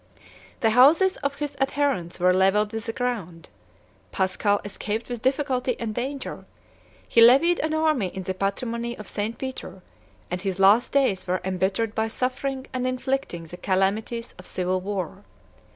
The 0.61 0.71
houses 0.71 1.17
of 1.17 1.35
his 1.35 1.55
adherents 1.61 2.19
were 2.19 2.33
levelled 2.33 2.73
with 2.73 2.87
the 2.87 2.91
ground: 2.91 3.49
Paschal 4.11 4.59
escaped 4.65 5.09
with 5.09 5.21
difficulty 5.21 5.75
and 5.79 5.93
danger; 5.93 6.45
he 7.07 7.21
levied 7.21 7.59
an 7.59 7.75
army 7.75 8.07
in 8.07 8.23
the 8.23 8.33
patrimony 8.33 8.97
of 8.97 9.07
St. 9.07 9.37
Peter; 9.37 9.83
and 10.31 10.41
his 10.41 10.57
last 10.57 10.91
days 10.91 11.27
were 11.27 11.39
embittered 11.43 11.93
by 11.93 12.07
suffering 12.07 12.65
and 12.73 12.87
inflicting 12.87 13.43
the 13.43 13.57
calamities 13.57 14.33
of 14.39 14.47
civil 14.47 14.81
war. 14.81 15.23